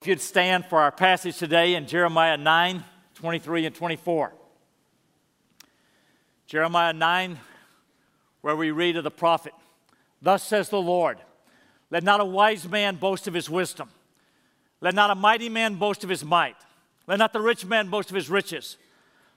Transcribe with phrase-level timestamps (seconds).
[0.00, 2.84] If you'd stand for our passage today in Jeremiah 9
[3.16, 4.32] 23 and 24.
[6.46, 7.38] Jeremiah 9,
[8.40, 9.52] where we read of the prophet
[10.22, 11.18] Thus says the Lord,
[11.90, 13.90] let not a wise man boast of his wisdom,
[14.80, 16.56] let not a mighty man boast of his might,
[17.06, 18.78] let not the rich man boast of his riches,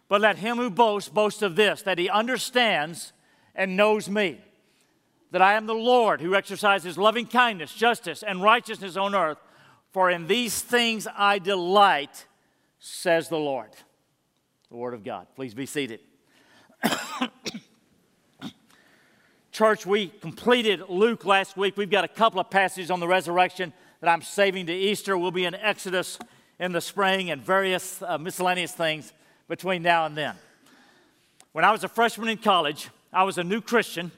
[0.07, 3.11] but let him who boasts boast of this, that he understands
[3.53, 4.39] and knows me,
[5.31, 9.39] that I am the Lord who exercises loving kindness, justice, and righteousness on earth
[9.93, 12.25] for in these things I delight,
[12.79, 13.69] says the Lord.
[14.69, 15.27] The Word of God.
[15.35, 15.99] Please be seated.
[19.51, 21.77] Church, we completed Luke last week.
[21.77, 25.15] We've got a couple of passages on the resurrection that I'm saving to Easter.
[25.15, 26.17] We'll be in Exodus
[26.59, 29.13] in the spring and various uh, miscellaneous things
[29.47, 30.33] between now and then.
[31.51, 34.11] When I was a freshman in college, I was a new Christian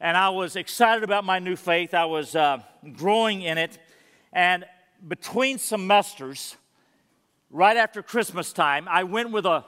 [0.00, 1.94] and I was excited about my new faith.
[1.94, 2.58] I was uh,
[2.96, 3.78] growing in it.
[4.32, 4.64] And
[5.06, 6.56] between semesters,
[7.50, 9.64] right after Christmas time, I went with a,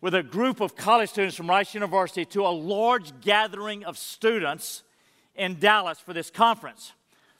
[0.00, 4.82] with a group of college students from Rice University to a large gathering of students
[5.34, 6.92] in Dallas for this conference.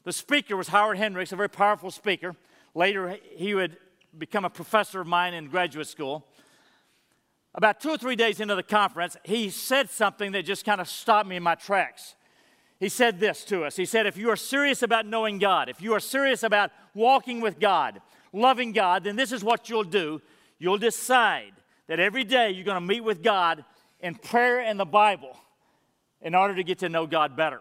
[0.05, 2.34] The speaker was Howard Hendricks, a very powerful speaker.
[2.74, 3.77] Later, he would
[4.16, 6.27] become a professor of mine in graduate school.
[7.54, 10.88] About two or three days into the conference, he said something that just kind of
[10.88, 12.14] stopped me in my tracks
[12.81, 13.77] he said this to us.
[13.77, 17.42] He said, If you are serious about knowing God, if you are serious about walking
[17.42, 18.00] with God,
[18.33, 20.22] loving God, then this is what you'll do.
[20.59, 21.53] You'll decide
[21.89, 23.64] that every day you're going to meet with God
[24.00, 25.37] in prayer and the Bible
[26.22, 27.61] in order to get to know God better.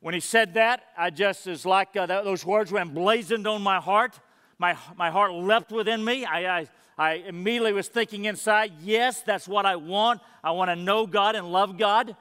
[0.00, 3.80] When he said that, I just, as like uh, those words were emblazoned on my
[3.80, 4.18] heart.
[4.58, 6.26] My, my heart leapt within me.
[6.26, 6.68] I, I,
[6.98, 10.20] I immediately was thinking inside, yes, that's what I want.
[10.44, 12.16] I want to know God and love God.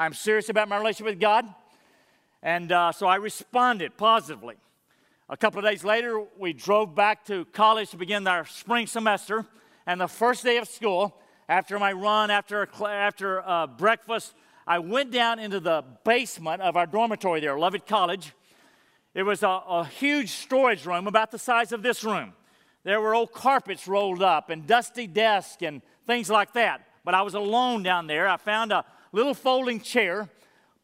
[0.00, 1.44] I'm serious about my relationship with God.
[2.40, 4.54] And uh, so I responded positively.
[5.28, 9.44] A couple of days later, we drove back to college to begin our spring semester.
[9.88, 11.16] And the first day of school,
[11.48, 14.34] after my run, after, after uh, breakfast,
[14.68, 18.32] I went down into the basement of our dormitory there, Lovett College.
[19.14, 22.34] It was a, a huge storage room about the size of this room.
[22.84, 26.86] There were old carpets rolled up and dusty desks and things like that.
[27.04, 28.28] But I was alone down there.
[28.28, 30.28] I found a, little folding chair,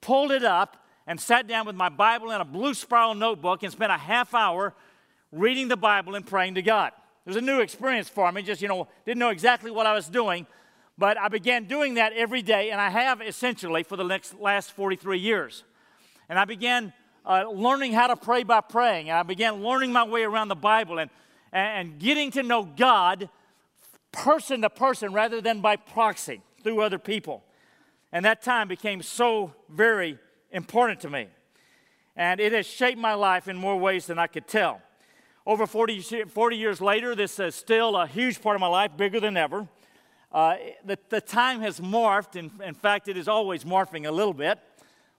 [0.01, 0.77] pulled it up,
[1.07, 4.35] and sat down with my Bible and a blue spiral notebook and spent a half
[4.35, 4.75] hour
[5.33, 6.93] reading the Bible and praying to God.
[7.27, 9.95] It was a new experience for me, just, you know, didn't know exactly what I
[9.95, 10.47] was doing,
[10.97, 14.73] but I began doing that every day, and I have essentially for the next, last
[14.73, 15.65] 43 years.
[16.29, 16.93] And I began
[17.27, 20.55] uh, learning how to pray by praying, and I began learning my way around the
[20.55, 21.11] Bible and,
[21.53, 23.29] and getting to know God
[24.13, 27.43] person to person rather than by proxy through other people.
[28.15, 30.21] And that time became so very
[30.53, 31.27] important to me.
[32.15, 34.81] And it has shaped my life in more ways than I could tell.
[35.45, 39.19] Over 40, 40 years later, this is still a huge part of my life, bigger
[39.19, 39.67] than ever.
[40.31, 40.55] Uh,
[40.85, 42.37] the, the time has morphed.
[42.37, 44.61] In, in fact, it is always morphing a little bit.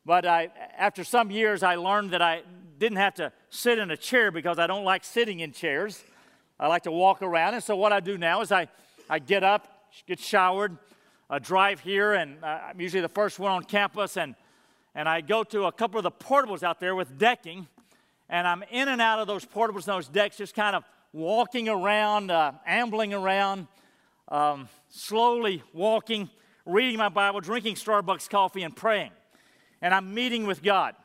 [0.06, 2.44] But I, after some years, I learned that I
[2.80, 6.02] didn't have to sit in a chair because I don't like sitting in chairs.
[6.58, 7.56] I like to walk around.
[7.56, 8.70] And so, what I do now is I,
[9.10, 9.68] I get up,
[10.08, 10.78] get showered,
[11.30, 14.36] a drive here, and uh, I'm usually the first one on campus, and,
[14.94, 17.68] and I go to a couple of the portables out there with decking,
[18.30, 21.68] and I'm in and out of those portables and those decks, just kind of walking
[21.68, 23.68] around, uh, ambling around,
[24.28, 26.30] um, slowly walking,
[26.66, 29.12] reading my Bible, drinking Starbucks coffee, and praying.
[29.82, 30.96] And I'm meeting with God.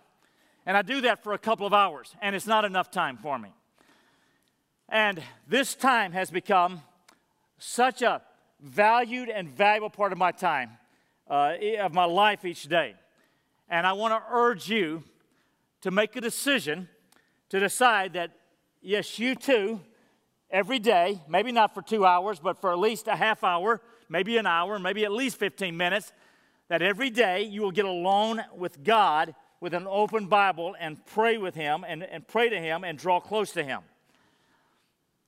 [0.67, 3.39] And I do that for a couple of hours, and it's not enough time for
[3.39, 3.51] me.
[4.89, 6.83] And this time has become
[7.59, 8.23] such a
[8.63, 10.71] valued and valuable part of my time,
[11.29, 12.95] uh, of my life each day.
[13.69, 15.05] And I want to urge you
[15.83, 16.89] to make a decision
[17.49, 18.31] to decide that,
[18.83, 19.81] yes, you too,
[20.51, 24.37] every day, maybe not for two hours, but for at least a half hour, maybe
[24.37, 26.13] an hour, maybe at least 15 minutes,
[26.69, 31.37] that every day you will get alone with God with an open Bible and pray
[31.37, 33.81] with Him and, and pray to Him and draw close to Him.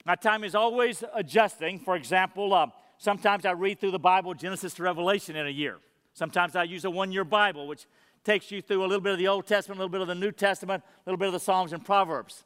[0.04, 1.78] My time is always adjusting.
[1.78, 2.66] For example, uh,
[3.02, 5.78] Sometimes I read through the Bible, Genesis to Revelation, in a year.
[6.14, 7.86] Sometimes I use a one year Bible, which
[8.22, 10.14] takes you through a little bit of the Old Testament, a little bit of the
[10.14, 12.44] New Testament, a little bit of the Psalms and Proverbs,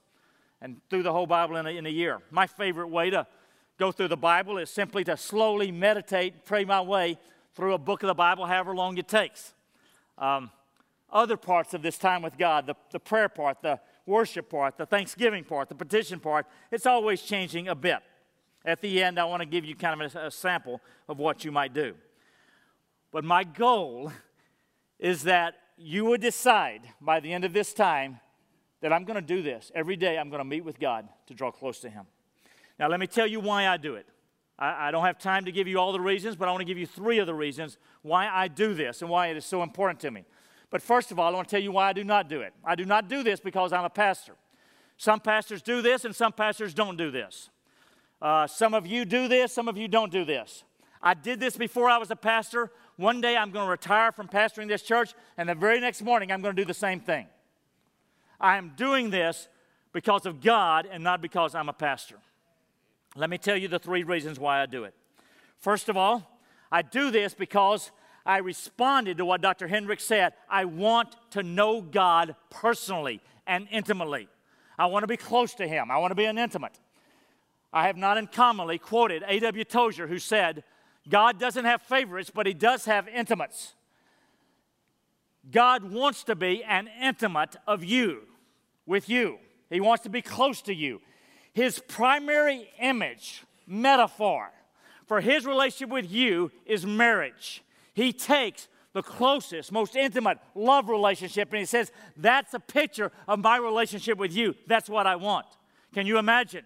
[0.62, 2.20] and through the whole Bible in a, in a year.
[2.30, 3.26] My favorite way to
[3.78, 7.18] go through the Bible is simply to slowly meditate, pray my way
[7.54, 9.52] through a book of the Bible, however long it takes.
[10.16, 10.50] Um,
[11.12, 14.86] other parts of this time with God, the, the prayer part, the worship part, the
[14.86, 17.98] thanksgiving part, the petition part, it's always changing a bit.
[18.66, 21.44] At the end, I want to give you kind of a, a sample of what
[21.44, 21.94] you might do.
[23.12, 24.12] But my goal
[24.98, 28.18] is that you would decide by the end of this time
[28.80, 29.70] that I'm going to do this.
[29.74, 32.06] Every day I'm going to meet with God to draw close to Him.
[32.78, 34.06] Now, let me tell you why I do it.
[34.58, 36.66] I, I don't have time to give you all the reasons, but I want to
[36.66, 39.62] give you three of the reasons why I do this and why it is so
[39.62, 40.24] important to me.
[40.70, 42.52] But first of all, I want to tell you why I do not do it.
[42.64, 44.34] I do not do this because I'm a pastor.
[44.96, 47.50] Some pastors do this, and some pastors don't do this.
[48.20, 50.64] Uh, some of you do this, some of you don't do this.
[51.02, 52.70] I did this before I was a pastor.
[52.96, 56.32] One day I'm going to retire from pastoring this church, and the very next morning
[56.32, 57.26] I'm going to do the same thing.
[58.40, 59.48] I am doing this
[59.92, 62.16] because of God and not because I'm a pastor.
[63.14, 64.94] Let me tell you the three reasons why I do it.
[65.58, 66.38] First of all,
[66.70, 67.90] I do this because
[68.24, 69.68] I responded to what Dr.
[69.68, 70.34] Hendricks said.
[70.50, 74.28] I want to know God personally and intimately.
[74.78, 76.78] I want to be close to Him, I want to be an intimate.
[77.76, 79.64] I have not uncommonly quoted A.W.
[79.64, 80.64] Tozer, who said,
[81.10, 83.74] God doesn't have favorites, but He does have intimates.
[85.50, 88.22] God wants to be an intimate of you,
[88.86, 89.36] with you.
[89.68, 91.02] He wants to be close to you.
[91.52, 94.52] His primary image, metaphor
[95.06, 97.62] for his relationship with you is marriage.
[97.92, 103.40] He takes the closest, most intimate love relationship and he says, That's a picture of
[103.40, 104.54] my relationship with you.
[104.66, 105.46] That's what I want.
[105.92, 106.64] Can you imagine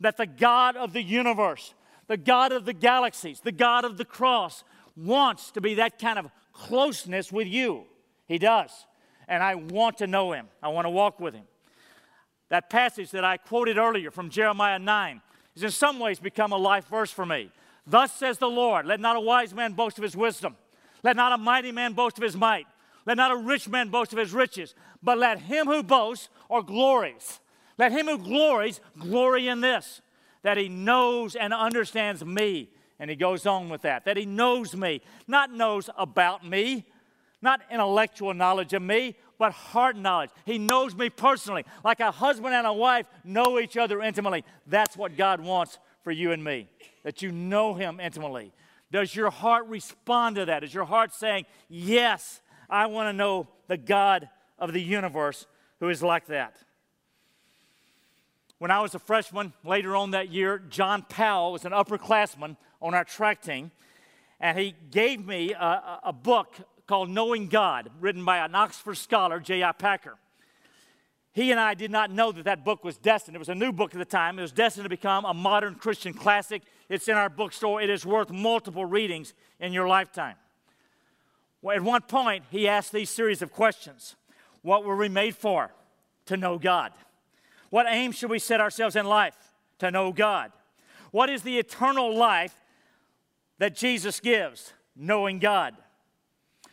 [0.00, 1.74] that the God of the universe,
[2.06, 4.64] the God of the galaxies, the God of the cross
[4.96, 7.84] wants to be that kind of closeness with you?
[8.26, 8.70] He does.
[9.26, 11.44] And I want to know him, I want to walk with him.
[12.48, 15.20] That passage that I quoted earlier from Jeremiah 9
[15.54, 17.50] has in some ways become a life verse for me.
[17.86, 20.56] Thus says the Lord, let not a wise man boast of his wisdom,
[21.02, 22.66] let not a mighty man boast of his might,
[23.06, 26.62] let not a rich man boast of his riches, but let him who boasts or
[26.62, 27.40] glories,
[27.78, 30.02] let him who glories glory in this,
[30.42, 32.68] that he knows and understands me.
[33.00, 36.84] And he goes on with that, that he knows me, not knows about me,
[37.40, 40.30] not intellectual knowledge of me, but heart knowledge.
[40.44, 44.44] He knows me personally, like a husband and a wife know each other intimately.
[44.66, 46.68] That's what God wants for you and me,
[47.04, 48.52] that you know Him intimately.
[48.90, 50.64] Does your heart respond to that?
[50.64, 54.28] Is your heart saying, Yes, I want to know the God
[54.58, 55.46] of the universe
[55.78, 56.56] who is like that?
[58.58, 62.94] When I was a freshman, later on that year, John Powell was an upperclassman on
[62.94, 63.70] our track team,
[64.40, 66.56] and he gave me a, a book
[66.86, 69.72] called Knowing God, written by an Oxford scholar, J.I.
[69.72, 70.16] Packer.
[71.32, 73.36] He and I did not know that that book was destined.
[73.36, 74.40] It was a new book at the time.
[74.40, 76.62] It was destined to become a modern Christian classic.
[76.88, 77.80] It's in our bookstore.
[77.80, 80.34] It is worth multiple readings in your lifetime.
[81.62, 84.16] Well, at one point, he asked these series of questions
[84.62, 85.70] What were we made for?
[86.26, 86.92] To know God.
[87.70, 89.36] What aim should we set ourselves in life?
[89.78, 90.52] To know God.
[91.10, 92.58] What is the eternal life
[93.58, 94.72] that Jesus gives?
[94.96, 95.74] Knowing God.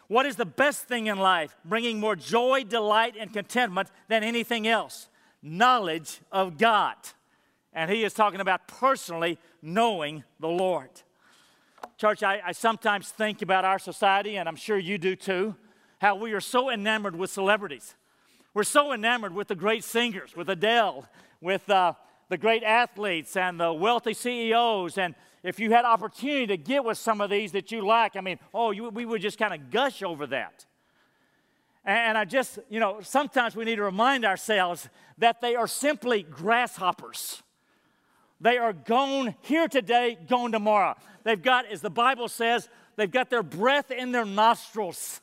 [0.07, 4.67] What is the best thing in life, bringing more joy, delight, and contentment than anything
[4.67, 5.09] else?
[5.41, 6.95] Knowledge of God.
[7.73, 10.89] And he is talking about personally knowing the Lord.
[11.97, 15.55] Church, I, I, sometimes think about our society, and I'm sure you do too,
[15.99, 17.95] how we are so enamored with celebrities.
[18.55, 21.05] We're so enamored with the great singers, with Adele,
[21.41, 21.91] with uh,
[22.29, 25.13] the great athletes, and the wealthy CEOs, and
[25.43, 28.39] if you had opportunity to get with some of these that you like, I mean,
[28.53, 30.65] oh, you, we would just kind of gush over that.
[31.83, 34.87] And I just, you know, sometimes we need to remind ourselves
[35.17, 37.43] that they are simply grasshoppers.
[38.39, 40.95] They are gone here today, gone tomorrow.
[41.25, 45.19] They've got, as the Bible says, they've got their breath in their nostrils.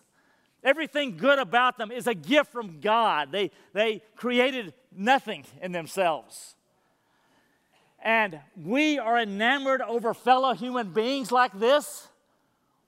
[0.65, 3.33] Everything good about them is a gift from God.
[3.33, 6.55] They, they created nothing in themselves.
[8.03, 12.09] And we are enamored over fellow human beings like this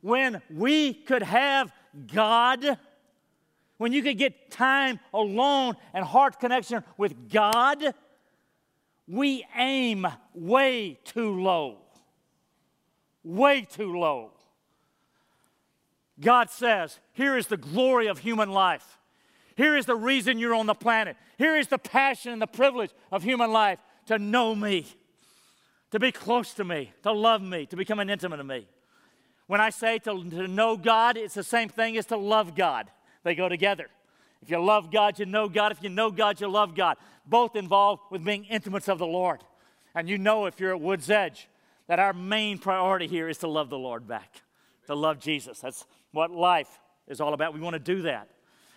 [0.01, 1.73] when we could have
[2.13, 2.79] God,
[3.79, 7.95] when you could get time alone and heart connection with God,
[9.09, 11.79] we aim way too low.
[13.23, 14.34] Way too low.
[16.21, 18.99] God says, Here is the glory of human life.
[19.57, 21.17] Here is the reason you're on the planet.
[21.39, 24.87] Here is the passion and the privilege of human life to know me
[25.95, 28.67] to be close to me, to love me, to become an intimate of me.
[29.47, 32.91] When I say to, to know God, it's the same thing as to love God.
[33.23, 33.87] They go together.
[34.43, 35.71] If you love God, you know God.
[35.71, 36.97] If you know God, you love God.
[37.25, 39.45] Both involved with being intimates of the Lord.
[39.95, 41.49] And you know if you're at Wood's Edge
[41.87, 44.43] that our main priority here is to love the Lord back,
[44.87, 45.61] to love Jesus.
[45.61, 47.55] That's what life is all about.
[47.55, 48.29] We want to do that.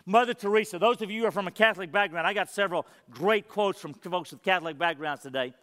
[0.06, 3.50] Mother Teresa, those of you who are from a Catholic background, I got several great
[3.50, 5.54] quotes from folks with Catholic backgrounds today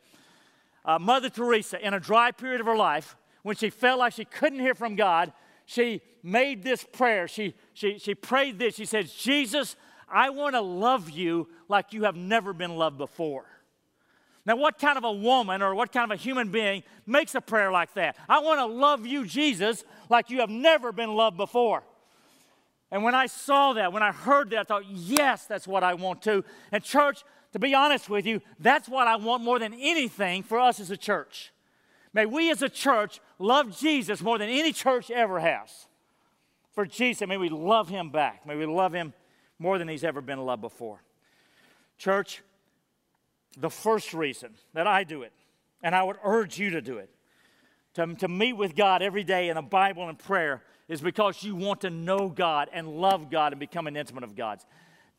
[0.84, 4.24] uh, Mother Teresa, in a dry period of her life, when she felt like she
[4.24, 5.32] couldn't hear from God,
[5.66, 7.26] she made this prayer.
[7.26, 8.74] She, she, she prayed this.
[8.74, 9.76] She said, Jesus,
[10.08, 13.46] I want to love you like you have never been loved before.
[14.46, 17.40] Now, what kind of a woman or what kind of a human being makes a
[17.40, 18.16] prayer like that?
[18.28, 21.82] I want to love you, Jesus, like you have never been loved before.
[22.90, 25.94] And when I saw that, when I heard that, I thought, yes, that's what I
[25.94, 26.44] want to.
[26.70, 30.60] And, church, to be honest with you, that's what I want more than anything for
[30.60, 31.52] us as a church.
[32.12, 35.86] May we as a church love Jesus more than any church ever has.
[36.72, 38.46] For Jesus, may we love him back.
[38.46, 39.14] May we love him
[39.58, 41.02] more than he's ever been loved before.
[41.98, 42.42] Church,
[43.54, 45.32] the first reason that I do it,
[45.82, 47.10] and I would urge you to do it,
[47.94, 51.54] to, to meet with God every day in the Bible and prayer, is because you
[51.54, 54.66] want to know God and love God and become an intimate of God's.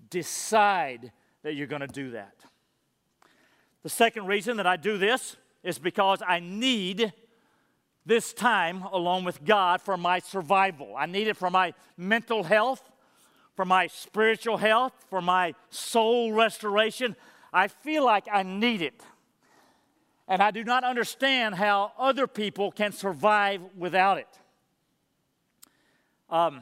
[0.09, 1.11] Decide
[1.43, 2.35] that you're going to do that.
[3.83, 7.13] The second reason that I do this is because I need
[8.05, 10.95] this time alone with God for my survival.
[10.95, 12.81] I need it for my mental health,
[13.55, 17.15] for my spiritual health, for my soul restoration.
[17.53, 19.01] I feel like I need it.
[20.27, 24.27] And I do not understand how other people can survive without it.
[26.29, 26.61] Um,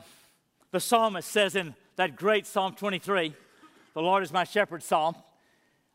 [0.71, 3.33] the psalmist says in that great Psalm 23,
[3.93, 5.15] the Lord is my shepherd psalm,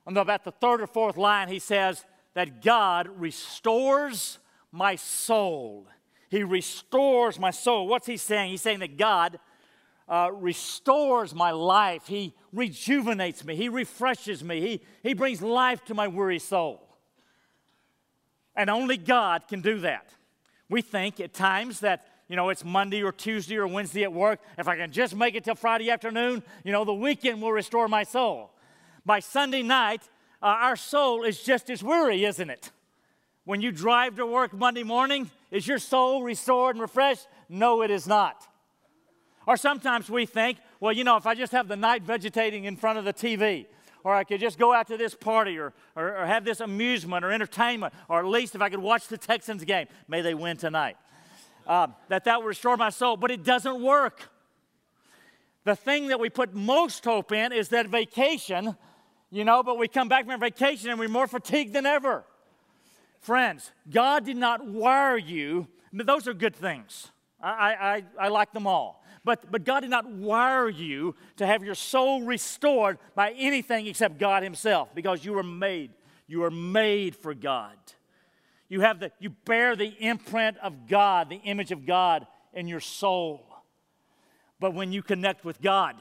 [0.07, 4.39] on about the third or fourth line, he says that God restores
[4.73, 5.87] my soul.
[6.31, 7.87] He restores my soul.
[7.87, 8.53] What's he saying?
[8.53, 9.39] He's saying that God
[10.09, 12.07] uh, restores my life.
[12.07, 13.55] He rejuvenates me.
[13.57, 14.61] He refreshes me.
[14.61, 16.83] He, he brings life to my weary soul.
[18.57, 20.09] And only God can do that.
[20.69, 24.41] We think at times that, you know, it's Monday or Tuesday or Wednesday at work.
[24.59, 27.87] If I can just make it till Friday afternoon, you know, the weekend will restore
[27.87, 28.51] my soul.
[29.07, 30.03] By Sunday night,
[30.43, 32.71] uh, our soul is just as weary, isn't it?
[33.45, 37.29] When you drive to work Monday morning, is your soul restored and refreshed?
[37.49, 38.48] No, it is not.
[39.49, 42.77] Or sometimes we think, well, you know, if I just have the night vegetating in
[42.77, 43.65] front of the TV,
[44.05, 47.25] or I could just go out to this party or, or, or, have this amusement
[47.25, 50.59] or entertainment, or at least if I could watch the Texans game, may they win
[50.59, 50.99] tonight,
[51.67, 53.17] uh, that that would restore my soul.
[53.17, 54.29] But it doesn't work.
[55.65, 58.77] The thing that we put most hope in is that vacation,
[59.31, 62.23] you know, but we come back from vacation and we're more fatigued than ever.
[63.23, 67.09] Friends, God did not wire you, those are good things.
[67.41, 68.98] I, I, I like them all.
[69.29, 74.17] But, but God did not wire you to have your soul restored by anything except
[74.17, 75.91] God Himself because you were made.
[76.27, 77.77] You are made for God.
[78.71, 82.81] You, have the, you bear the imprint of God, the image of God in your
[82.81, 83.47] soul.
[84.59, 85.97] But when you connect with God,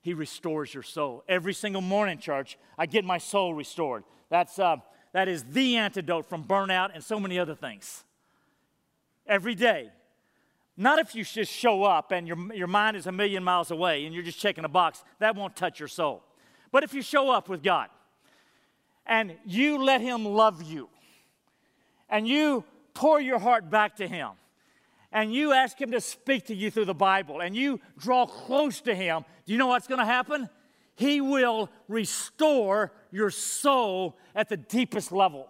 [0.00, 1.22] He restores your soul.
[1.28, 4.02] Every single morning, church, I get my soul restored.
[4.28, 4.78] That's, uh,
[5.12, 8.02] that is the antidote from burnout and so many other things.
[9.24, 9.90] Every day,
[10.76, 14.04] not if you just show up and your, your mind is a million miles away
[14.04, 15.02] and you're just checking a box.
[15.20, 16.22] That won't touch your soul.
[16.70, 17.88] But if you show up with God
[19.06, 20.88] and you let Him love you
[22.10, 24.30] and you pour your heart back to Him
[25.12, 28.82] and you ask Him to speak to you through the Bible and you draw close
[28.82, 30.50] to Him, do you know what's going to happen?
[30.94, 35.48] He will restore your soul at the deepest level.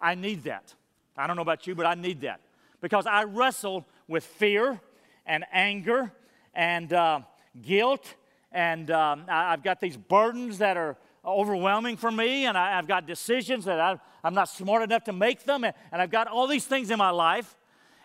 [0.00, 0.74] I need that.
[1.16, 2.40] I don't know about you, but I need that
[2.80, 4.80] because I wrestle with fear
[5.26, 6.12] and anger
[6.54, 7.20] and uh,
[7.60, 8.14] guilt.
[8.52, 12.86] And um, I, have got these burdens that are overwhelming for me, and I, have
[12.86, 16.28] got decisions that I, am not smart enough to make them, and, and I've got
[16.28, 17.56] all these things in my life,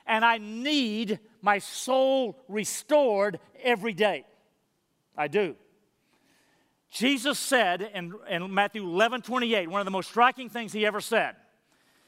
[0.07, 4.25] and I need my soul restored every day.
[5.17, 5.55] I do.
[6.91, 11.01] Jesus said in, in Matthew 11 28, one of the most striking things he ever
[11.01, 11.35] said,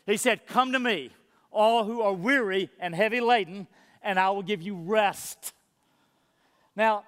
[0.05, 1.11] he said, Come to me,
[1.51, 3.67] all who are weary and heavy laden,
[4.01, 5.53] and I will give you rest.
[6.75, 7.03] Now,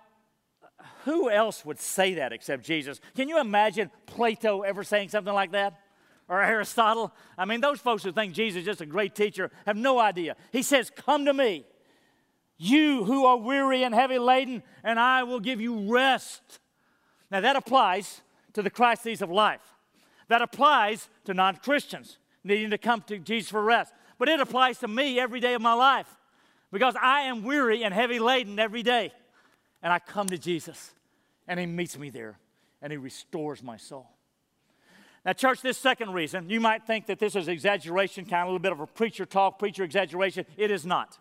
[1.06, 3.00] who else would say that except Jesus?
[3.16, 5.80] Can you imagine Plato ever saying something like that?
[6.30, 7.14] Or Aristotle?
[7.38, 10.36] I mean, those folks who think Jesus is just a great teacher have no idea.
[10.52, 11.66] He says, Come to me,
[12.58, 16.60] you who are weary and heavy laden, and I will give you rest.
[17.30, 18.22] Now, that applies
[18.54, 19.62] to the crises of life.
[20.30, 23.94] That applies to non Christians needing to come to Jesus for rest.
[24.24, 26.08] But it applies to me every day of my life
[26.72, 29.12] because I am weary and heavy laden every day.
[29.82, 30.94] And I come to Jesus,
[31.46, 32.40] and He meets me there,
[32.82, 34.08] and He restores my soul.
[35.26, 38.52] Now, church, this second reason, you might think that this is exaggeration, kind of a
[38.52, 40.46] little bit of a preacher talk, preacher exaggeration.
[40.56, 41.20] It is not.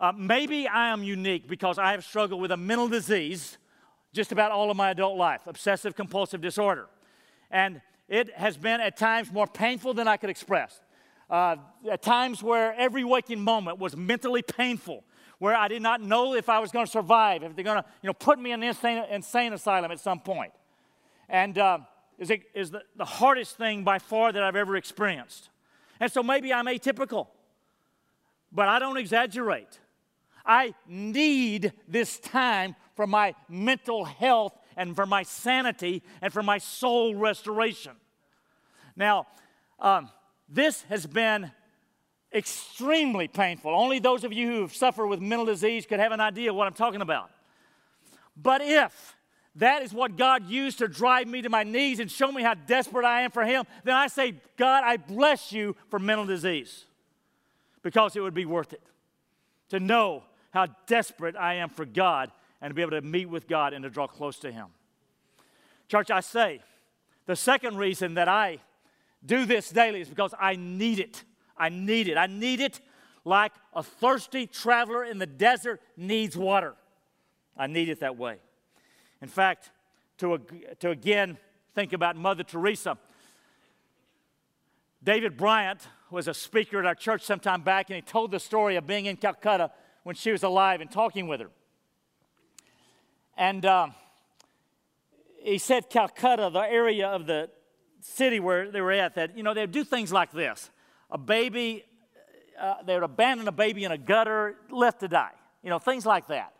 [0.00, 3.58] Uh, maybe I am unique because I have struggled with a mental disease
[4.14, 6.86] just about all of my adult life obsessive compulsive disorder.
[7.50, 10.80] And it has been at times more painful than I could express
[11.30, 11.56] uh,
[11.90, 15.04] at times where every waking moment was mentally painful,
[15.38, 17.88] where I did not know if I was going to survive, if they're going to
[18.02, 20.52] you know, put me in an insane, insane asylum at some point.
[21.28, 21.78] And uh,
[22.18, 25.50] is, it, is the, the hardest thing by far that I've ever experienced.
[26.00, 27.28] And so maybe I'm atypical,
[28.50, 29.78] but I don't exaggerate.
[30.46, 36.58] I need this time for my mental health and for my sanity and for my
[36.58, 37.92] soul restoration.
[38.96, 39.26] Now,
[39.78, 40.08] um,
[40.48, 41.50] this has been
[42.32, 43.74] extremely painful.
[43.74, 46.74] Only those of you who suffer with mental disease could have an idea what I'm
[46.74, 47.30] talking about.
[48.36, 49.16] But if
[49.56, 52.54] that is what God used to drive me to my knees and show me how
[52.54, 56.84] desperate I am for Him, then I say, God, I bless you for mental disease
[57.82, 58.82] because it would be worth it
[59.70, 63.48] to know how desperate I am for God and to be able to meet with
[63.48, 64.66] God and to draw close to Him.
[65.88, 66.60] Church, I say,
[67.26, 68.58] the second reason that I
[69.24, 71.24] do this daily is because I need it.
[71.56, 72.16] I need it.
[72.16, 72.80] I need it
[73.24, 76.74] like a thirsty traveler in the desert needs water.
[77.56, 78.36] I need it that way.
[79.20, 79.70] In fact,
[80.18, 80.40] to,
[80.80, 81.36] to again
[81.74, 82.96] think about Mother Teresa,
[85.02, 88.76] David Bryant was a speaker at our church sometime back, and he told the story
[88.76, 89.70] of being in Calcutta
[90.02, 91.50] when she was alive and talking with her.
[93.36, 93.88] And uh,
[95.42, 97.50] he said Calcutta, the area of the
[98.00, 100.70] city where they were at, that, you know, they would do things like this.
[101.10, 101.84] A baby,
[102.60, 105.32] uh, they would abandon a baby in a gutter, left to die.
[105.62, 106.52] You know, things like that.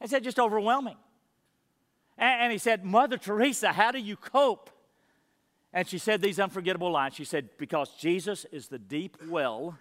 [0.00, 0.96] He said, just overwhelming.
[2.16, 4.70] And, and he said, Mother Teresa, how do you cope?
[5.72, 7.14] And she said these unforgettable lines.
[7.14, 9.78] She said, Because Jesus is the deep well,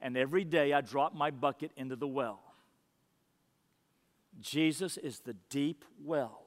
[0.00, 2.40] and every day I drop my bucket into the well.
[4.40, 6.42] Jesus is the deep well,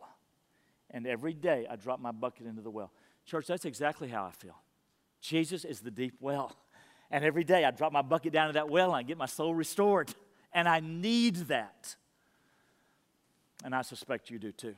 [0.92, 2.92] and every day I drop my bucket into the well.
[3.26, 4.56] Church, that's exactly how I feel.
[5.22, 6.56] Jesus is the deep well.
[7.12, 9.26] And every day I drop my bucket down to that well and I get my
[9.26, 10.14] soul restored.
[10.54, 11.96] And I need that.
[13.64, 14.76] And I suspect you do too.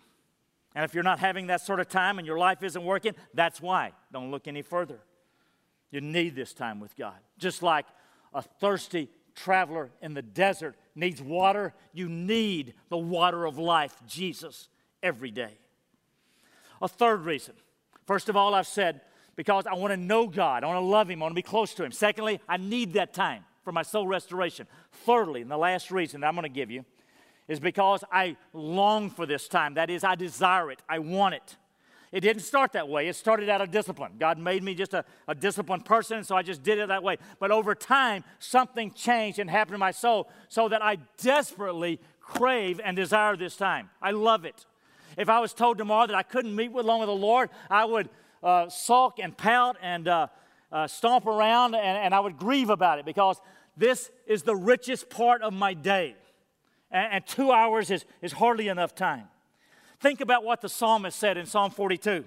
[0.75, 3.61] And if you're not having that sort of time and your life isn't working, that's
[3.61, 3.93] why.
[4.11, 4.99] Don't look any further.
[5.91, 7.17] You need this time with God.
[7.37, 7.85] Just like
[8.33, 14.69] a thirsty traveler in the desert needs water, you need the water of life, Jesus,
[15.01, 15.57] every day.
[16.81, 17.55] A third reason
[18.08, 19.02] First of all, I've said,
[19.36, 21.41] because I want to know God, I want to love Him, I want to be
[21.43, 21.91] close to Him.
[21.91, 24.65] Secondly, I need that time for my soul restoration.
[25.06, 26.86] Thirdly, and the last reason that I'm going to give you
[27.50, 29.74] is because I long for this time.
[29.74, 31.58] That is, I desire it, I want it.
[32.13, 33.10] It didn't start that way.
[33.10, 34.13] It started out of discipline.
[34.17, 37.17] God made me just a, a disciplined person, so I just did it that way.
[37.39, 42.80] But over time, something changed and happened in my soul so that I desperately crave
[42.82, 43.89] and desire this time.
[44.02, 44.65] I love it.
[45.17, 48.10] If I was told tomorrow that I couldn't meet with with the Lord, I would
[48.43, 50.27] uh, sulk and pout and uh,
[50.71, 53.41] uh, stomp around and, and, I would grieve about it because
[53.75, 56.15] this is the richest part of my day.
[56.91, 59.23] And, and two hours is, is hardly enough time.
[59.99, 62.25] Think about what the psalmist said in Psalm 42.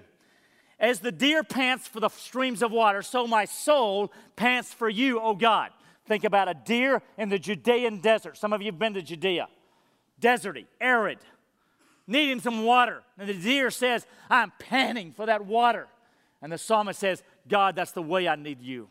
[0.79, 5.21] As the deer pants for the streams of water, so my soul pants for you,
[5.21, 5.69] O God.
[6.07, 8.37] Think about a deer in the Judean desert.
[8.37, 9.47] Some of you have been to Judea.
[10.19, 11.19] Deserty, arid
[12.11, 13.01] needing some water.
[13.17, 15.87] And the deer says, I'm panting for that water.
[16.41, 18.89] And the psalmist says, God, that's the way I need you.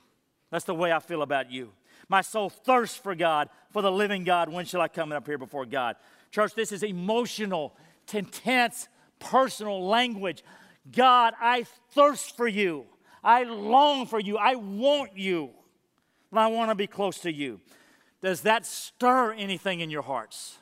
[0.50, 1.70] That's the way I feel about you.
[2.08, 4.48] My soul thirsts for God, for the living God.
[4.48, 5.96] When shall I come up here before God?
[6.30, 7.76] Church, this is emotional,
[8.12, 10.42] intense, personal language.
[10.90, 12.86] God, I thirst for you.
[13.22, 14.38] I long for you.
[14.38, 15.50] I want you.
[16.30, 17.60] And I want to be close to you.
[18.20, 20.56] Does that stir anything in your hearts?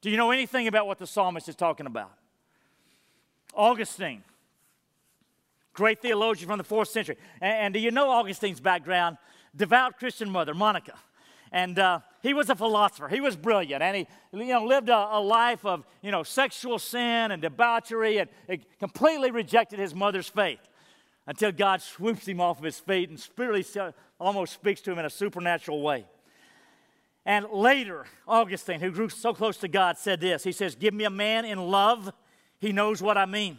[0.00, 2.12] Do you know anything about what the psalmist is talking about?
[3.54, 4.22] Augustine,
[5.74, 7.16] great theologian from the fourth century.
[7.40, 9.18] And, and do you know Augustine's background?
[9.54, 10.94] Devout Christian mother, Monica.
[11.52, 13.08] And uh, he was a philosopher.
[13.08, 13.82] He was brilliant.
[13.82, 18.18] And he you know, lived a, a life of you know, sexual sin and debauchery
[18.18, 18.30] and
[18.78, 20.60] completely rejected his mother's faith
[21.26, 25.04] until God swoops him off of his feet and spiritually almost speaks to him in
[25.04, 26.06] a supernatural way.
[27.26, 31.04] And later, Augustine, who grew so close to God, said this He says, Give me
[31.04, 32.12] a man in love,
[32.60, 33.58] he knows what I mean.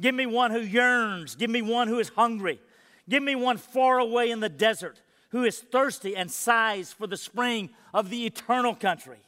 [0.00, 2.60] Give me one who yearns, give me one who is hungry,
[3.08, 7.16] give me one far away in the desert who is thirsty and sighs for the
[7.16, 9.18] spring of the eternal country.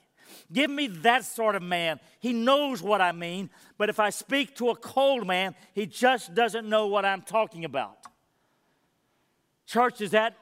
[0.53, 1.99] Give me that sort of man.
[2.21, 6.35] He knows what I mean, but if I speak to a cold man, he just
[6.35, 7.97] doesn't know what I'm talking about.
[9.67, 10.37] Church, is that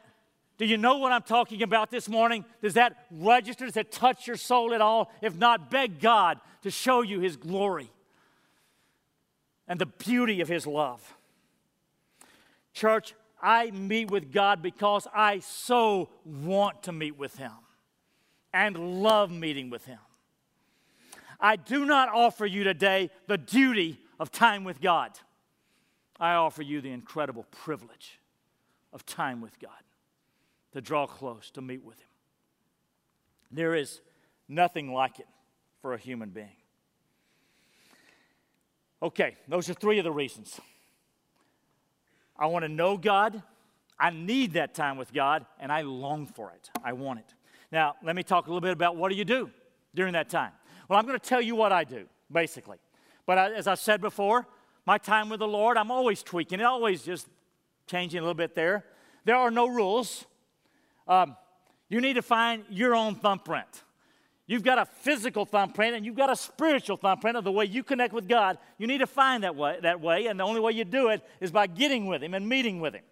[0.62, 2.44] do you know what I'm talking about this morning?
[2.62, 3.64] Does that register?
[3.64, 5.10] Does that touch your soul at all?
[5.20, 7.90] If not, beg God to show you His glory
[9.66, 11.16] and the beauty of His love.
[12.74, 17.50] Church, I meet with God because I so want to meet with Him.
[18.54, 19.98] and love meeting with Him.
[21.40, 25.10] I do not offer you today the duty of time with God.
[26.20, 28.20] I offer you the incredible privilege
[28.92, 29.81] of time with God,
[30.72, 32.08] to draw close, to meet with Him.
[33.50, 34.00] There is
[34.48, 35.28] nothing like it
[35.80, 36.56] for a human being.
[39.02, 40.60] Okay, those are three of the reasons.
[42.38, 43.42] I want to know God.
[43.98, 46.70] I need that time with God, and I long for it.
[46.82, 47.34] I want it.
[47.70, 49.50] Now, let me talk a little bit about what do you do
[49.94, 50.52] during that time.
[50.88, 52.78] Well, I'm going to tell you what I do, basically.
[53.26, 54.46] But I, as I said before,
[54.86, 57.28] my time with the Lord, I'm always tweaking it, always just
[57.86, 58.84] changing a little bit there.
[59.24, 60.24] There are no rules.
[61.06, 61.36] Um,
[61.88, 63.82] you need to find your own thumbprint.
[64.46, 67.82] You've got a physical thumbprint and you've got a spiritual thumbprint of the way you
[67.82, 68.58] connect with God.
[68.76, 71.22] You need to find that way, that way, and the only way you do it
[71.40, 73.04] is by getting with Him and meeting with Him.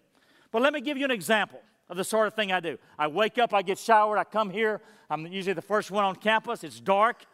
[0.51, 2.77] But let me give you an example of the sort of thing I do.
[2.99, 4.81] I wake up, I get showered, I come here.
[5.09, 6.63] I'm usually the first one on campus.
[6.63, 7.25] It's dark.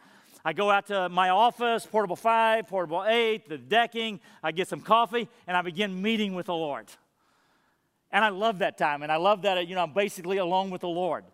[0.44, 4.20] I go out to my office, portable five, portable eight, the decking.
[4.42, 6.86] I get some coffee, and I begin meeting with the Lord.
[8.10, 10.80] And I love that time, and I love that, you know, I'm basically alone with
[10.80, 11.24] the Lord.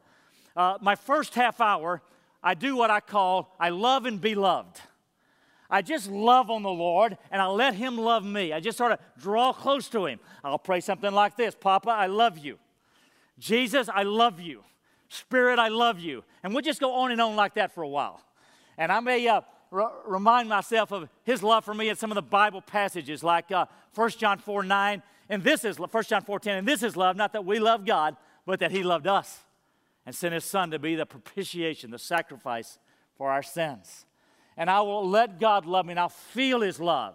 [0.56, 2.02] Uh, my first half hour,
[2.42, 4.80] I do what I call I love and be loved.
[5.70, 8.52] I just love on the Lord and I let Him love me.
[8.52, 10.20] I just sort of draw close to Him.
[10.44, 12.58] I'll pray something like this Papa, I love you.
[13.38, 14.62] Jesus, I love you.
[15.08, 16.22] Spirit, I love you.
[16.42, 18.20] And we'll just go on and on like that for a while.
[18.78, 19.40] And I may uh,
[19.72, 23.50] r- remind myself of His love for me in some of the Bible passages, like
[23.50, 25.02] uh, 1 John 4 9.
[25.28, 26.58] And this is 1 John 4 10.
[26.58, 29.44] And this is love, not that we love God, but that He loved us
[30.06, 32.78] and sent his son to be the propitiation, the sacrifice
[33.16, 34.06] for our sins.
[34.56, 37.14] And I will let God love me and I'll feel his love.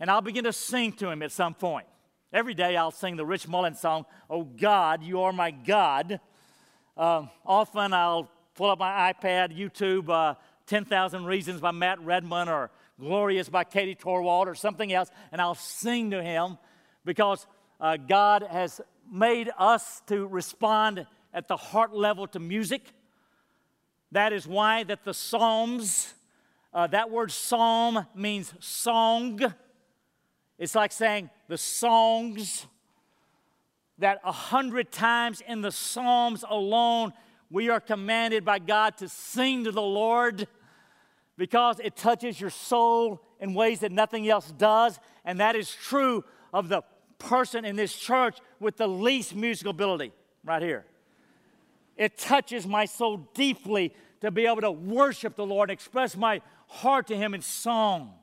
[0.00, 1.86] And I'll begin to sing to him at some point.
[2.32, 6.20] Every day I'll sing the Rich Mullins song, Oh God, you are my God.
[6.96, 10.34] Um, often I'll pull up my iPad, YouTube, uh,
[10.66, 15.54] 10,000 Reasons by Matt Redman or Glorious by Katie Torwalt or something else, and I'll
[15.54, 16.58] sing to him
[17.04, 17.46] because
[17.80, 18.80] uh, God has
[19.10, 22.92] made us to respond at the heart level to music.
[24.12, 26.14] That is why that the Psalms,
[26.72, 29.40] uh, that word psalm means song.
[30.58, 32.66] It's like saying the songs
[33.98, 37.12] that a hundred times in the Psalms alone,
[37.50, 40.46] we are commanded by God to sing to the Lord
[41.36, 44.98] because it touches your soul in ways that nothing else does.
[45.24, 46.82] And that is true of the
[47.18, 50.12] person in this church with the least musical ability,
[50.44, 50.84] right here.
[51.96, 56.40] It touches my soul deeply to be able to worship the Lord and express my
[56.68, 58.14] heart to Him in song.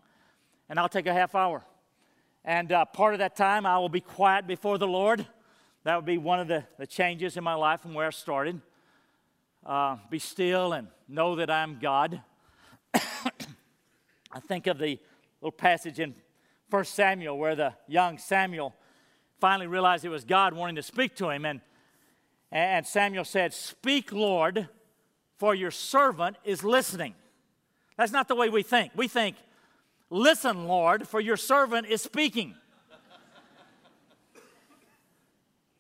[0.70, 1.64] And I'll take a half hour.
[2.44, 5.26] And uh, part of that time, I will be quiet before the Lord.
[5.84, 8.62] That would be one of the, the changes in my life from where I started.
[9.66, 12.22] Uh, be still and know that I'm God.
[12.94, 15.00] I think of the
[15.42, 16.16] little passage in
[16.70, 18.74] 1 Samuel where the young Samuel
[19.40, 21.46] finally realized it was God wanting to speak to him.
[21.46, 21.62] And
[22.52, 24.70] and Samuel said, Speak, Lord,
[25.38, 27.14] for your servant is listening.
[27.98, 28.94] That's not the way we think.
[28.96, 29.36] We think,
[30.10, 32.56] Listen, Lord, for your servant is speaking.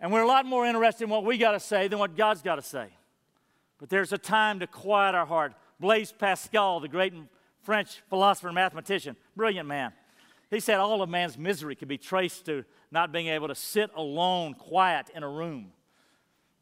[0.01, 2.41] and we're a lot more interested in what we got to say than what God's
[2.41, 2.87] got to say.
[3.77, 5.53] But there's a time to quiet our heart.
[5.79, 7.13] Blaise Pascal, the great
[7.61, 9.93] French philosopher and mathematician, brilliant man.
[10.49, 13.89] He said all of man's misery could be traced to not being able to sit
[13.95, 15.71] alone, quiet in a room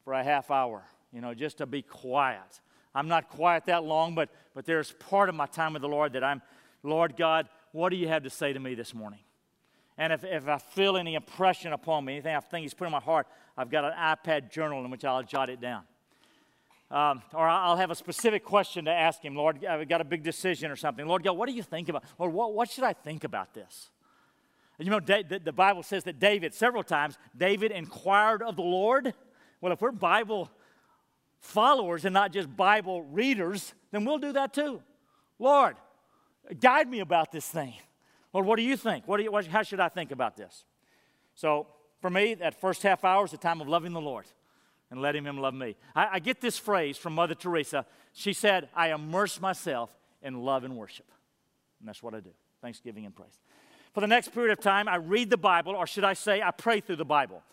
[0.04, 2.62] for a half hour, you know, just to be quiet.
[2.96, 6.14] I'm not quiet that long, but, but there's part of my time with the Lord
[6.14, 6.42] that I'm,
[6.84, 9.20] Lord God, what do you have to say to me this morning?
[9.98, 12.92] And if, if I feel any impression upon me, anything I think He's put in
[12.92, 15.84] my heart, I've got an iPad journal in which I'll jot it down.
[16.92, 19.36] Um, or I'll have a specific question to ask Him.
[19.36, 21.08] Lord, I've got a big decision or something.
[21.08, 22.04] Lord God, what do you think about?
[22.20, 23.90] Lord, what, what should I think about this?
[24.80, 29.14] You know, the Bible says that David, several times, David inquired of the Lord
[29.64, 30.52] well, if we're Bible
[31.40, 34.84] followers and not just Bible readers, then we'll do that too.
[35.40, 35.78] Lord,
[36.60, 37.74] guide me about this thing.
[38.34, 39.08] Lord, what do you think?
[39.08, 40.66] What do you, what, how should I think about this?
[41.34, 41.68] So,
[42.02, 44.26] for me, that first half hour is the time of loving the Lord
[44.94, 45.76] and letting Him love me.
[45.96, 47.86] I, I get this phrase from Mother Teresa.
[48.14, 49.90] She said, I immerse myself
[50.22, 51.12] in love and worship.
[51.80, 52.30] And that's what I do
[52.62, 53.42] thanksgiving and praise.
[53.94, 56.52] For the next period of time, I read the Bible, or should I say, I
[56.52, 57.44] pray through the Bible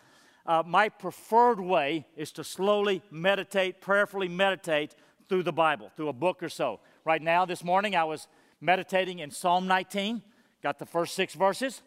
[0.46, 4.94] uh, my preferred way is to slowly meditate, prayerfully meditate
[5.29, 6.81] through the Bible, through a book or so.
[7.05, 8.26] Right now, this morning, I was
[8.61, 10.22] meditating in Psalm 19,
[10.62, 11.83] got the first six verses.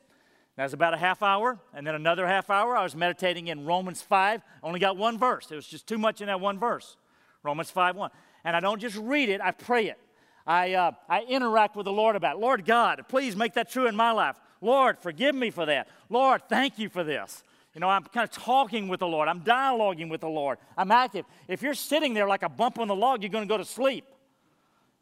[0.56, 1.60] That was about a half hour.
[1.74, 4.42] And then another half hour, I was meditating in Romans 5.
[4.42, 5.52] I Only got one verse.
[5.52, 6.96] It was just too much in that one verse.
[7.42, 8.12] Romans 5 1.
[8.46, 10.00] And I don't just read it, I pray it.
[10.46, 12.40] I, uh, I interact with the Lord about it.
[12.40, 14.36] Lord God, please make that true in my life.
[14.60, 15.88] Lord, forgive me for that.
[16.10, 17.44] Lord, thank you for this.
[17.74, 19.28] You know, I'm kind of talking with the Lord.
[19.28, 20.60] I'm dialoguing with the Lord.
[20.78, 21.26] I'm active.
[21.48, 23.66] If you're sitting there like a bump on the log, you're going to go to
[23.66, 24.06] sleep.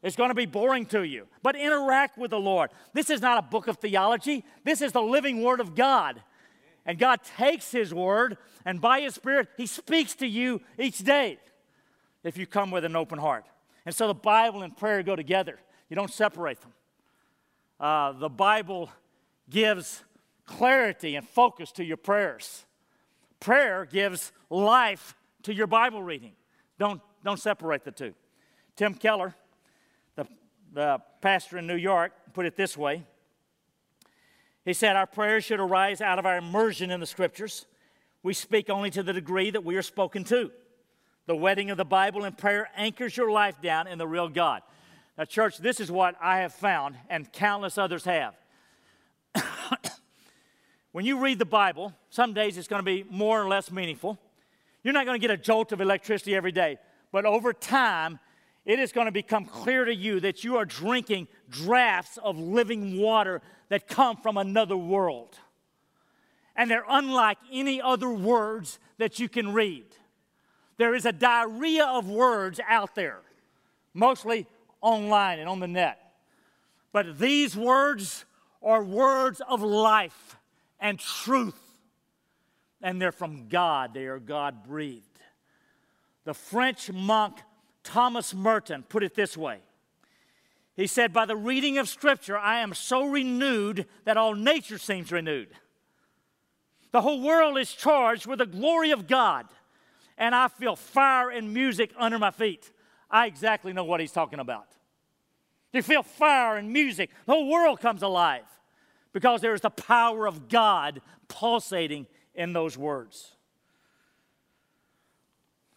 [0.02, 1.28] It's going to be boring to you.
[1.42, 2.70] But interact with the Lord.
[2.92, 6.22] This is not a book of theology, this is the living Word of God.
[6.84, 11.38] And God takes His Word, and by His Spirit, He speaks to you each day
[12.24, 13.44] if you come with an open heart.
[13.86, 16.72] And so the Bible and prayer go together, you don't separate them.
[17.78, 18.90] Uh, the Bible
[19.50, 20.02] gives
[20.46, 22.64] clarity and focus to your prayers.
[23.40, 26.32] Prayer gives life to your Bible reading.
[26.78, 28.14] Don't, don't separate the two.
[28.76, 29.34] Tim Keller,
[30.72, 33.04] the, pastor in New York, put it this way.
[34.64, 37.64] He said, Our prayers should arise out of our immersion in the scriptures.
[38.22, 40.50] We speak only to the degree that we are spoken to.
[41.26, 44.62] The wedding of the Bible and prayer anchors your life down in the real God.
[45.16, 48.34] Now, church, this is what I have found, and countless others have.
[50.92, 54.18] when you read the Bible, some days it's going to be more or less meaningful.
[54.82, 56.78] You're not going to get a jolt of electricity every day,
[57.12, 58.18] but over time,
[58.64, 63.00] it is going to become clear to you that you are drinking drafts of living
[63.00, 65.36] water that come from another world.
[66.54, 69.86] And they're unlike any other words that you can read.
[70.76, 73.20] There is a diarrhea of words out there,
[73.94, 74.46] mostly
[74.80, 75.98] online and on the net.
[76.92, 78.24] But these words
[78.62, 80.36] are words of life
[80.78, 81.58] and truth.
[82.82, 85.06] And they're from God, they are God breathed.
[86.24, 87.38] The French monk
[87.84, 89.58] Thomas Merton put it this way
[90.74, 95.12] He said, By the reading of Scripture, I am so renewed that all nature seems
[95.12, 95.48] renewed.
[96.92, 99.46] The whole world is charged with the glory of God
[100.18, 102.70] and I feel fire and music under my feet.
[103.10, 104.66] I exactly know what he's talking about.
[105.72, 108.44] You feel fire and music, the whole world comes alive
[109.12, 113.32] because there is the power of God pulsating in those words.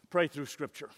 [0.09, 0.89] Pray through Scripture.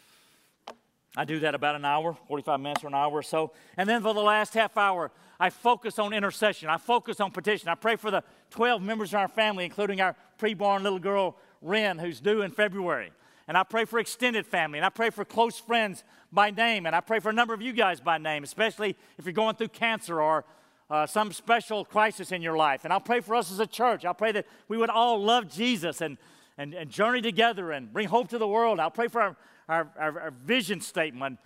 [1.17, 3.51] I do that about an hour, 45 minutes or an hour or so.
[3.75, 6.69] And then for the last half hour, I focus on intercession.
[6.69, 7.67] I focus on petition.
[7.67, 11.97] I pray for the 12 members of our family, including our preborn little girl, Wren,
[11.97, 13.11] who's due in February
[13.47, 16.95] and I pray for extended family, and I pray for close friends by name, and
[16.95, 19.69] I pray for a number of you guys by name, especially if you're going through
[19.69, 20.43] cancer or
[20.89, 22.83] uh, some special crisis in your life.
[22.83, 24.03] And I'll pray for us as a church.
[24.03, 26.17] I'll pray that we would all love Jesus and,
[26.57, 28.81] and, and journey together and bring hope to the world.
[28.81, 31.39] I'll pray for our, our, our, our vision statement.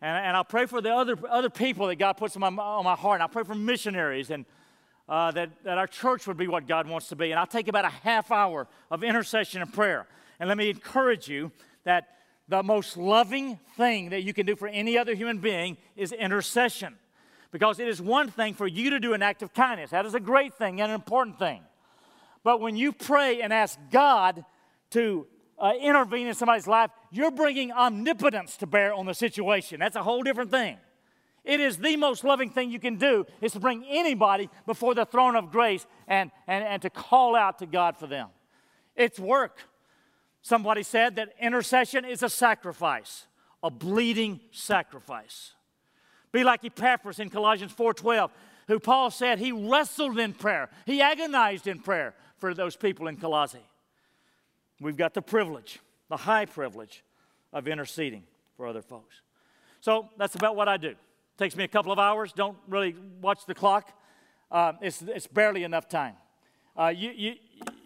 [0.00, 2.84] And, and I'll pray for the other, other people that God puts on my, on
[2.84, 3.16] my heart.
[3.16, 4.44] And I'll pray for missionaries and
[5.08, 7.30] uh, that, that our church would be what God wants to be.
[7.30, 10.06] And I'll take about a half hour of intercession and prayer.
[10.38, 11.52] And let me encourage you
[11.84, 12.08] that
[12.48, 16.96] the most loving thing that you can do for any other human being is intercession.
[17.50, 19.90] Because it is one thing for you to do an act of kindness.
[19.90, 21.60] That is a great thing and an important thing.
[22.44, 24.44] But when you pray and ask God
[24.90, 25.26] to
[25.58, 29.78] uh, intervene in somebody's life, you're bringing omnipotence to bear on the situation.
[29.78, 30.78] That's a whole different thing.
[31.44, 35.04] It is the most loving thing you can do is to bring anybody before the
[35.04, 38.28] throne of grace and, and, and to call out to God for them.
[38.96, 39.58] It's work.
[40.40, 43.26] Somebody said that intercession is a sacrifice,
[43.62, 45.52] a bleeding sacrifice.
[46.32, 48.30] Be like Epaphras in Colossians 4:12,
[48.68, 50.70] who Paul said he wrestled in prayer.
[50.86, 53.66] He agonized in prayer for those people in Colossae.
[54.80, 55.78] We've got the privilege,
[56.12, 57.02] the high privilege
[57.54, 58.22] of interceding
[58.58, 59.22] for other folks.
[59.80, 60.90] So that's about what I do.
[60.90, 60.98] It
[61.38, 62.34] takes me a couple of hours.
[62.34, 63.90] Don't really watch the clock.
[64.50, 66.16] Uh, it's, it's barely enough time.
[66.78, 67.34] Uh, you, you,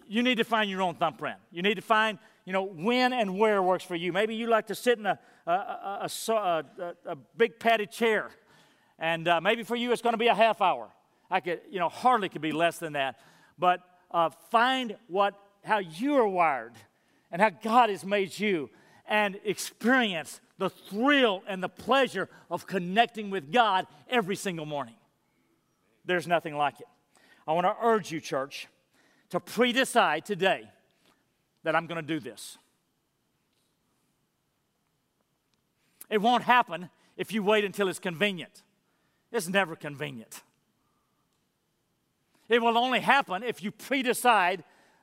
[0.09, 1.37] you need to find your own thumbprint.
[1.53, 4.13] You need to find you know, when and where works for you.
[4.13, 6.65] Maybe you like to sit in a, a, a, a,
[7.07, 8.31] a big padded chair,
[8.99, 10.89] and uh, maybe for you it's going to be a half hour.
[11.31, 13.21] I could, you know, hardly could be less than that.
[13.57, 16.73] But uh, find what, how you are wired
[17.31, 18.71] and how God has made you,
[19.09, 24.95] and experience the thrill and the pleasure of connecting with God every single morning.
[26.05, 26.87] There's nothing like it.
[27.47, 28.69] I want to urge you, church,
[29.31, 30.69] to pre decide today
[31.63, 32.59] that I'm going to do this.
[36.09, 38.63] It won't happen if you wait until it's convenient.
[39.33, 40.43] It's never convenient.
[42.49, 44.63] It will only happen if you pre decide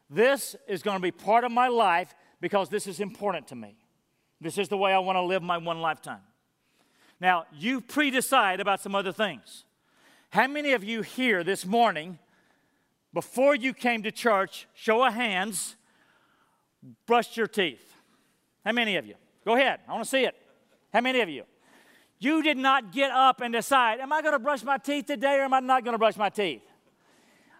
[0.09, 3.77] this is going to be part of my life because this is important to me.
[4.41, 6.21] This is the way I want to live my one lifetime.
[7.19, 9.65] Now, you pre decide about some other things.
[10.29, 12.19] How many of you here this morning,
[13.13, 15.75] before you came to church, show of hands,
[17.05, 17.93] brushed your teeth?
[18.65, 19.15] How many of you?
[19.45, 19.79] Go ahead.
[19.87, 20.35] I want to see it.
[20.91, 21.43] How many of you?
[22.19, 25.35] You did not get up and decide, am I going to brush my teeth today
[25.35, 26.61] or am I not going to brush my teeth?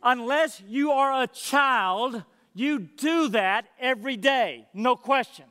[0.01, 5.45] Unless you are a child, you do that every day, no question.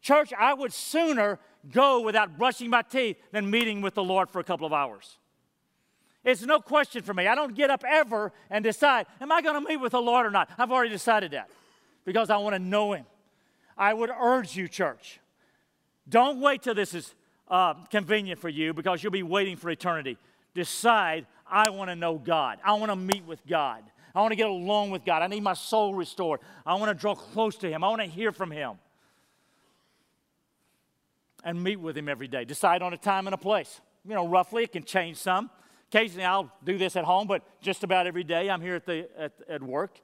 [0.00, 1.38] Church, I would sooner
[1.70, 5.18] go without brushing my teeth than meeting with the Lord for a couple of hours.
[6.24, 7.26] It's no question for me.
[7.26, 10.26] I don't get up ever and decide, am I going to meet with the Lord
[10.26, 10.50] or not?
[10.58, 11.50] I've already decided that
[12.04, 13.04] because I want to know Him.
[13.76, 15.20] I would urge you, church,
[16.08, 17.14] don't wait till this is
[17.48, 20.16] uh, convenient for you because you'll be waiting for eternity.
[20.54, 22.58] Decide, I want to know God.
[22.64, 23.82] I want to meet with God.
[24.14, 25.22] I want to get along with God.
[25.22, 26.40] I need my soul restored.
[26.66, 27.82] I want to draw close to Him.
[27.82, 28.72] I want to hear from Him.
[31.44, 32.44] And meet with Him every day.
[32.44, 33.80] Decide on a time and a place.
[34.06, 35.50] You know, roughly, it can change some.
[35.90, 39.08] Occasionally, I'll do this at home, but just about every day I'm here at, the,
[39.18, 40.00] at, at work.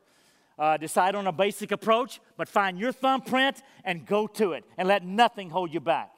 [0.58, 4.88] Uh, decide on a basic approach, but find your thumbprint and go to it and
[4.88, 6.10] let nothing hold you back.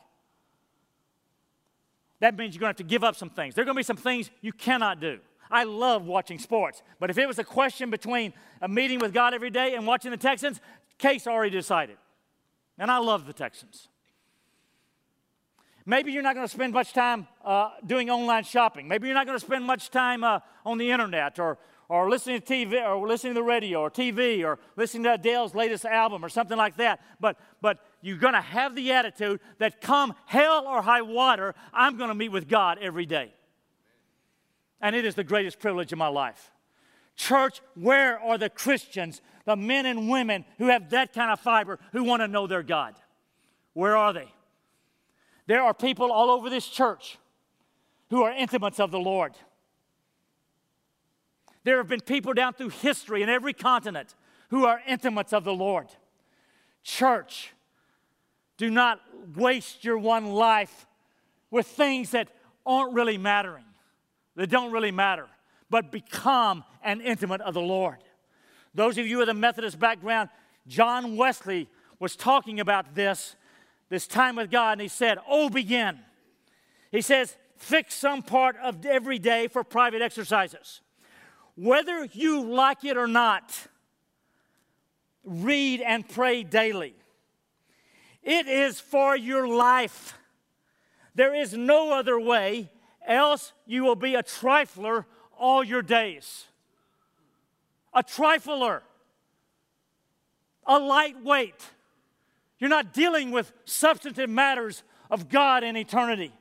[2.20, 3.55] That means you're going to have to give up some things.
[3.55, 5.20] There are going to be some things you cannot do.
[5.50, 9.34] I love watching sports, but if it was a question between a meeting with God
[9.34, 10.60] every day and watching the Texans,
[10.98, 11.96] case already decided.
[12.78, 13.88] And I love the Texans.
[15.86, 18.86] Maybe you're not going to spend much time uh, doing online shopping.
[18.86, 21.58] Maybe you're not going to spend much time uh, on the internet or,
[21.88, 25.54] or listening to TV or listening to the radio or TV or listening to Adele's
[25.54, 27.00] latest album or something like that.
[27.18, 31.96] But, but you're going to have the attitude that come hell or high water, I'm
[31.96, 33.32] going to meet with God every day.
[34.80, 36.50] And it is the greatest privilege of my life.
[37.16, 41.78] Church, where are the Christians, the men and women who have that kind of fiber,
[41.92, 42.94] who want to know their God?
[43.74, 44.32] Where are they?
[45.46, 47.18] There are people all over this church
[48.08, 49.34] who are intimates of the Lord.
[51.64, 54.14] There have been people down through history in every continent
[54.48, 55.88] who are intimates of the Lord.
[56.82, 57.52] Church,
[58.56, 59.00] do not
[59.36, 60.86] waste your one life
[61.50, 62.28] with things that
[62.64, 63.64] aren't really mattering,
[64.40, 65.26] that don't really matter,
[65.68, 67.98] but become an intimate of the Lord.
[68.74, 70.31] Those of you with a Methodist background,
[70.66, 73.37] John Wesley was talking about this
[73.90, 75.98] this time with God, and he said, Oh, begin.
[76.90, 80.81] He says, fix some part of every day for private exercises.
[81.57, 83.53] Whether you like it or not,
[85.24, 86.94] read and pray daily.
[88.22, 90.14] It is for your life.
[91.14, 92.70] There is no other way,
[93.10, 95.04] else you will be a trifler
[95.38, 96.46] all your days.
[97.92, 98.80] A trifler,
[100.64, 101.60] a lightweight
[102.60, 106.32] you're not dealing with substantive matters of God and eternity,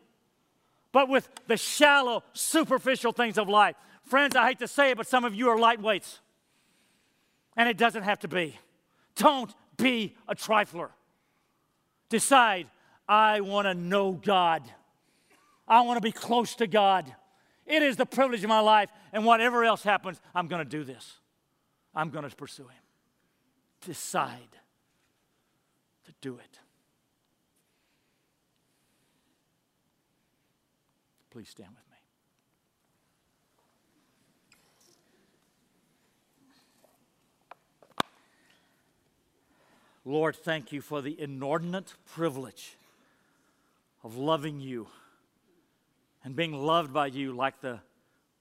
[0.91, 3.75] but with the shallow, superficial things of life.
[4.03, 6.19] Friends, I hate to say it, but some of you are lightweights.
[7.55, 8.57] And it doesn't have to be.
[9.15, 10.89] Don't be a trifler.
[12.09, 12.67] Decide,
[13.07, 14.63] I want to know God.
[15.69, 17.13] I want to be close to God.
[17.67, 20.83] It is the privilege of my life, and whatever else happens, I'm going to do
[20.83, 21.19] this.
[21.93, 22.81] I'm going to pursue Him.
[23.85, 24.57] Decide
[26.05, 26.59] to do it.
[31.29, 31.85] Please stand with me.
[40.05, 42.77] Lord, thank you for the inordinate privilege
[44.03, 44.87] of loving you
[46.23, 47.79] and being loved by you like the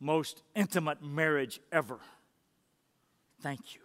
[0.01, 1.99] most intimate marriage ever.
[3.41, 3.81] Thank you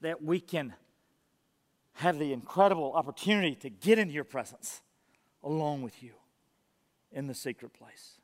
[0.00, 0.74] that we can
[1.94, 4.82] have the incredible opportunity to get into your presence
[5.42, 6.12] along with you
[7.12, 8.18] in the secret place.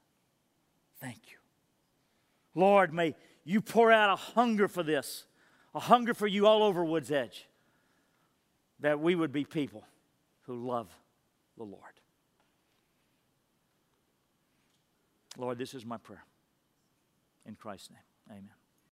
[1.01, 1.39] Thank you.
[2.55, 5.27] Lord, may you pour out a hunger for this,
[5.75, 7.47] a hunger for you all over Woods Edge,
[8.81, 9.85] that we would be people
[10.43, 10.89] who love
[11.57, 11.94] the Lord.
[15.37, 16.25] Lord, this is my prayer.
[17.47, 17.99] In Christ's name,
[18.31, 18.64] amen.